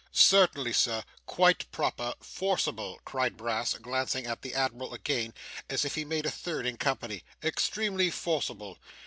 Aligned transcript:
'Certainly, 0.11 0.73
sir. 0.73 1.03
Quite 1.27 1.71
proper. 1.71 2.15
Forcible!' 2.21 2.99
cried 3.05 3.37
Brass, 3.37 3.75
glancing 3.75 4.25
at 4.25 4.41
the 4.41 4.55
admiral 4.55 4.95
again, 4.95 5.31
as 5.69 5.85
if 5.85 5.93
he 5.93 6.05
made 6.05 6.25
a 6.25 6.31
third 6.31 6.65
in 6.65 6.77
company. 6.77 7.21
'Extremely 7.43 8.09
forcible! 8.09 8.79